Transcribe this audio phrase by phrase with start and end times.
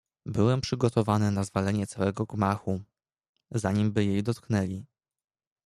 [0.25, 2.81] "Byłem przygotowany na zwalenie całego gmachu,
[3.51, 4.85] zanimby jej dotknęli."